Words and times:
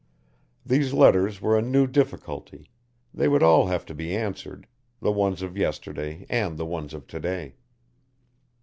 These 0.65 0.93
letters 0.93 1.41
were 1.41 1.55
a 1.55 1.61
new 1.61 1.85
difficulty, 1.85 2.71
they 3.13 3.27
would 3.27 3.43
all 3.43 3.67
have 3.67 3.85
to 3.85 3.93
be 3.93 4.15
answered, 4.17 4.65
the 4.99 5.11
ones 5.11 5.43
of 5.43 5.55
yesterday, 5.55 6.25
and 6.27 6.57
the 6.57 6.65
ones 6.65 6.95
of 6.95 7.05
to 7.05 7.19
day. 7.19 7.53